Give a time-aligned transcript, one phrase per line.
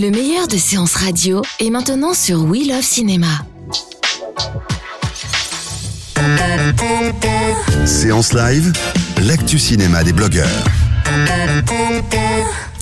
[0.00, 3.26] Le meilleur de séances radio est maintenant sur We Love Cinéma.
[7.84, 8.72] Séance live,
[9.26, 10.46] l'actu cinéma des blogueurs.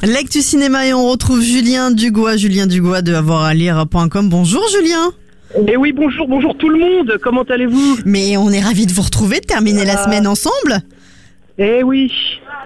[0.03, 4.29] L'actu cinéma et on retrouve Julien Dugois, Julien Dugois de avoiralire.com.
[4.29, 5.11] Bonjour Julien.
[5.67, 7.99] Et oui, bonjour, bonjour tout le monde, comment allez-vous?
[8.05, 10.05] Mais on est ravis de vous retrouver, de terminer la Ah.
[10.05, 10.83] semaine ensemble.
[11.59, 12.13] Eh oui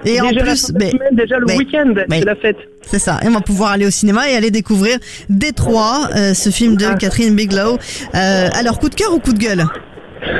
[0.04, 2.56] Et déjà en plus, de mais- semaine, déjà le mais- week-end, c'est la fête.
[2.82, 3.18] C'est ça.
[3.24, 6.86] Et on va pouvoir aller au cinéma et aller découvrir Détroit, euh, ce film de
[6.86, 6.94] Ah.
[6.96, 7.78] Catherine Bigelow.
[8.14, 9.64] Euh, alors, coup de cœur ou coup de gueule?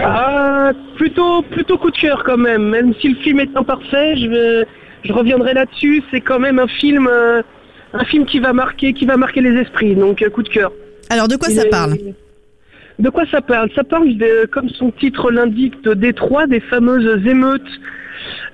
[0.05, 4.65] Ah, plutôt, plutôt coup de cœur quand même, même si le film est imparfait, je,
[5.05, 7.43] je reviendrai là-dessus, c'est quand même un film, euh,
[7.93, 10.73] un film qui va marquer, qui va marquer les esprits, donc coup de cœur.
[11.11, 11.97] Alors, de quoi ça parle?
[12.99, 13.71] De quoi ça parle?
[13.75, 17.63] Ça parle, de, comme son titre l'indique, de Détroit, des fameuses émeutes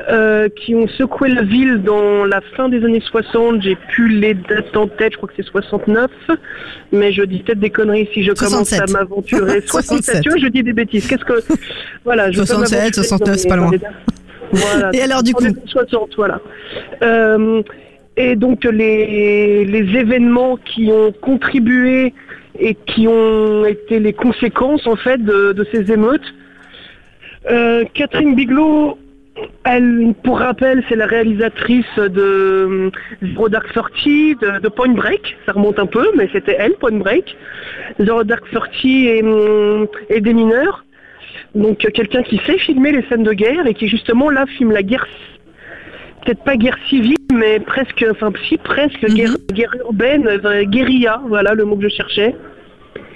[0.09, 3.63] euh, qui ont secoué la ville dans la fin des années 60.
[3.63, 6.11] J'ai plus les dates en tête, je crois que c'est 69,
[6.93, 8.81] mais je dis peut-être des conneries si je commence 67.
[8.81, 9.61] à m'aventurer.
[9.67, 11.07] 67, tu vois, je dis des bêtises.
[11.07, 11.43] Qu'est-ce que...
[12.05, 13.71] Voilà, je veux pas 67, m'aventurer 69, dans c'est pas loin.
[14.53, 14.91] Voilà.
[14.95, 16.41] Et alors, du coup années 60, voilà.
[17.03, 17.63] Euh,
[18.17, 22.13] et donc les, les événements qui ont contribué
[22.59, 26.35] et qui ont été les conséquences en fait de, de ces émeutes.
[27.51, 28.99] Euh, Catherine Bigelow,
[29.65, 32.91] elle, pour rappel, c'est la réalisatrice de euh,
[33.23, 35.37] Zero Dark Thirty, de, de Point Break.
[35.47, 37.37] Ça remonte un peu, mais c'était elle, Point Break.
[38.01, 40.85] Zero Dark Thirty et, hum, et des mineurs.
[41.55, 44.73] Donc euh, quelqu'un qui sait filmer les scènes de guerre et qui justement là filme
[44.73, 45.07] la guerre,
[46.25, 49.15] peut-être pas guerre civile, mais presque, enfin si presque Mhm.
[49.15, 52.35] guerre, guerre urbaine, euh, guérilla, voilà le mot que je cherchais.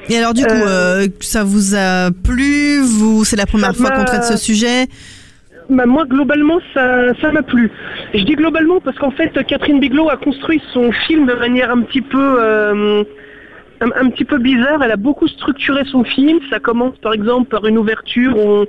[0.09, 2.81] Et alors, du coup, Euh, euh, ça vous a plu?
[2.81, 4.87] Vous, c'est la première fois qu'on traite ce sujet?
[5.72, 7.71] Bah, moi, globalement, ça, m'a plu.
[8.12, 11.81] Je dis globalement parce qu'en fait, Catherine Bigelow a construit son film de manière un
[11.81, 13.03] petit peu, euh,
[13.81, 14.83] un, petit peu bizarre.
[14.83, 16.41] Elle a beaucoup structuré son film.
[16.50, 18.66] Ça commence, par exemple, par une ouverture où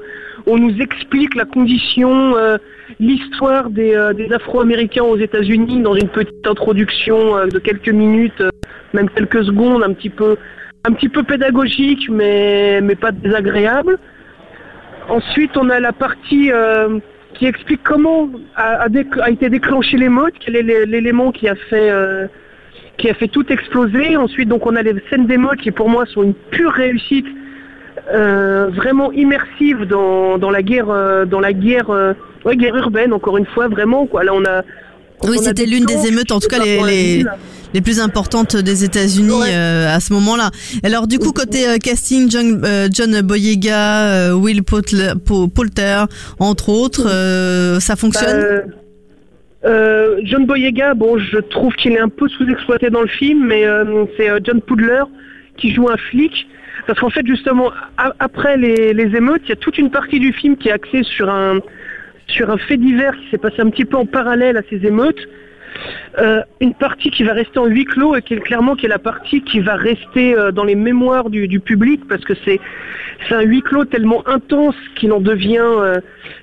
[0.48, 2.58] on, nous explique la condition, euh,
[3.02, 8.42] l'histoire des, euh, des Afro-Américains aux États-Unis dans une petite introduction de quelques minutes,
[8.94, 10.38] même quelques secondes, un petit peu,
[10.86, 14.00] un petit peu pédagogique, mais, mais pas désagréable.
[15.10, 17.00] Ensuite, on a la partie euh,
[17.34, 18.88] qui explique comment a,
[19.30, 22.28] été déclenché l'émeute, quel est l'é- l'élément qui a fait euh,
[22.98, 24.16] qui a fait tout exploser.
[24.18, 27.26] Ensuite, donc on a les scènes d'émeute qui pour moi sont une pure réussite,
[28.14, 31.90] euh, vraiment immersive dans, dans la guerre, dans la guerre,
[32.46, 33.14] ouais, guerre urbaine.
[33.14, 34.24] Encore une fois, vraiment quoi.
[34.24, 34.62] Là, on a
[35.28, 37.26] Oui, c'était l'une des émeutes, en tout cas les, les,
[37.74, 39.48] les plus importantes des États-Unis Ouais.
[39.54, 40.52] euh, à ce moment-là.
[40.84, 46.06] Alors du coup, côté euh, casting, John, euh, John Boyega, euh, Will Poulter, Po- Poulter,
[46.40, 48.36] entre autres, euh, ça fonctionne?
[48.36, 48.62] Euh,
[49.66, 53.66] euh, John Boyega, bon, je trouve qu'il est un peu sous-exploité dans le film, mais
[53.66, 55.04] euh, c'est euh, John Pudler
[55.58, 56.48] qui joue un flic.
[56.86, 57.72] Parce qu'en fait, justement,
[58.20, 61.04] après les, les émeutes, il y a toute une partie du film qui est axée
[61.04, 61.60] sur un,
[62.28, 65.28] sur un fait divers qui s'est passé un petit peu en parallèle à ces émeutes.
[66.20, 68.90] Euh, une partie qui va rester en huis clos et qui est clairement qui est
[68.90, 72.60] la partie qui va rester euh, dans les mémoires du, du public parce que c'est
[73.32, 76.00] un huis clos tellement intense qu'il en devient euh,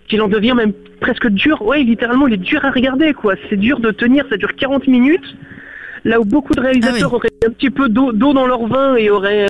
[0.08, 1.62] qu'il en devient même presque dur.
[1.62, 3.34] Ouais, littéralement, il est dur à regarder quoi.
[3.48, 5.36] C'est dur de tenir, ça dure 40 minutes.
[6.04, 9.10] Là où beaucoup de réalisateurs Ah auraient un petit peu d'eau dans leur vin et
[9.10, 9.47] auraient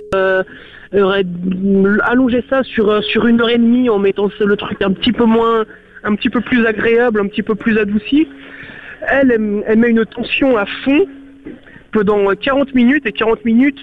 [0.93, 1.25] auraient
[2.03, 5.23] allongé ça sur sur une heure et demie en mettant le truc un petit peu
[5.23, 5.65] moins
[6.03, 8.27] un petit peu plus agréable, un petit peu plus adouci.
[9.07, 11.05] Elle, elle, elle met une tension à fond
[11.91, 13.79] pendant 40 minutes et 40 minutes,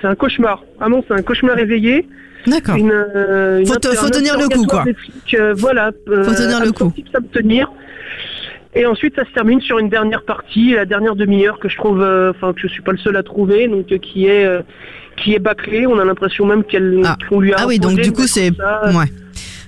[0.00, 0.62] c'est un cauchemar.
[0.78, 2.06] Vraiment, c'est un cauchemar éveillé.
[2.46, 2.76] D'accord.
[2.76, 4.84] Une, euh, une Faut tenir le coup, quoi.
[5.34, 5.90] euh, voilà.
[6.06, 6.92] Faut tenir le coup.
[7.32, 7.72] Tenir.
[8.74, 12.02] Et ensuite, ça se termine sur une dernière partie, la dernière demi-heure que je trouve,
[12.02, 14.60] euh, enfin que je suis pas le seul à trouver, donc euh, qui est euh,
[15.16, 15.86] qui est bâclée.
[15.86, 17.16] On a l'impression même qu'elle Ah.
[17.28, 17.56] qu'on lui a.
[17.60, 19.06] Ah oui, donc du coup c'est ouais.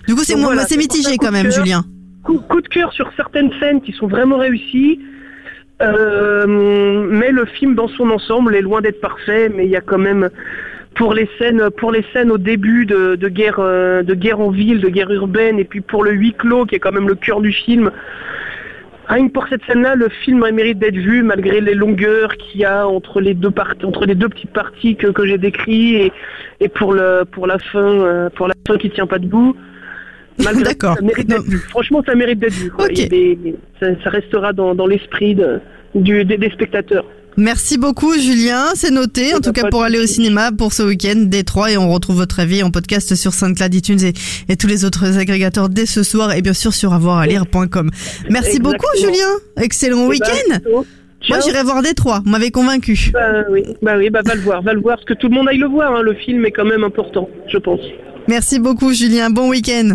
[0.08, 1.52] Du coup c'est voilà, mitigé quand même, cœur.
[1.52, 1.84] Julien.
[2.24, 5.00] coup, coup de cœur sur certaines scènes qui sont vraiment réussies.
[5.82, 6.46] Euh,
[7.10, 9.98] mais le film dans son ensemble est loin d'être parfait, mais il y a quand
[9.98, 10.30] même
[10.94, 14.50] pour les scènes, pour les scènes au début de, de guerre, euh, de guerre en
[14.50, 17.14] ville, de guerre urbaine, et puis pour le huis clos qui est quand même le
[17.14, 17.90] cœur du film.
[19.08, 22.64] Rien que pour cette scène-là, le film mérite d'être vu malgré les longueurs qu'il y
[22.64, 26.12] a entre les deux parties, entre les deux petites parties que, que j'ai décrites et,
[26.60, 29.54] et pour le pour la fin, euh, pour la fin qui tient pas debout.
[30.44, 30.96] Malgré D'accord.
[30.96, 31.58] ça mérite d'être vu.
[31.70, 32.70] Franchement, ça mérite d'être vu.
[32.70, 32.84] quoi.
[32.86, 32.92] Ok.
[32.92, 35.60] Il y a des- ça, ça restera dans, dans l'esprit de-
[35.94, 37.04] du, des, des spectateurs.
[37.36, 39.32] Merci beaucoup Julien, c'est noté.
[39.32, 42.40] En tout cas pour aller au cinéma pour ce week-end Détroit et on retrouve votre
[42.40, 44.12] avis en podcast sur SoundCloud, iTunes et,
[44.52, 47.90] et tous les autres agrégateurs dès ce soir et bien sûr sur avoiralire.com.
[48.28, 48.86] Merci beaucoup.
[48.98, 50.82] Julien, excellent Eh ben, week-end.
[51.28, 53.10] Moi j'irai voir Détroit, vous m'avez convaincu.
[53.12, 55.34] Bah oui, bah oui, bah va le voir, va le voir, parce que tout le
[55.36, 55.94] monde aille le voir.
[55.94, 56.02] hein.
[56.02, 57.80] Le film est quand même important, je pense.
[58.26, 59.94] Merci beaucoup Julien, bon week-end.